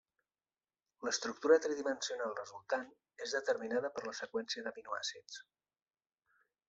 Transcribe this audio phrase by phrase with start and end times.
[1.07, 2.87] L'estructura tridimensional resultant
[3.27, 5.39] és determinada per la seqüència d'aminoàcids.